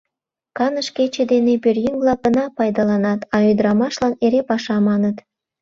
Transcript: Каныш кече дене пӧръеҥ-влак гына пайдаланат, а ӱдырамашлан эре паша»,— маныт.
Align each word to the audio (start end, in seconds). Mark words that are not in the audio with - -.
Каныш 0.57 0.87
кече 0.95 1.23
дене 1.31 1.53
пӧръеҥ-влак 1.63 2.19
гына 2.25 2.43
пайдаланат, 2.57 3.21
а 3.35 3.37
ӱдырамашлан 3.51 4.13
эре 4.25 4.41
паша»,— 4.49 4.77
маныт. 4.87 5.17